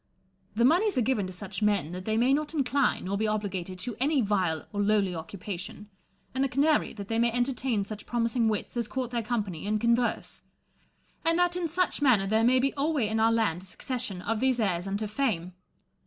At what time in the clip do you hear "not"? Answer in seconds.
2.33-2.55